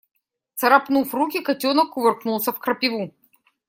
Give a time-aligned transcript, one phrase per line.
[0.55, 3.13] Царапнув руки, котенок кувыркнулся в крапиву.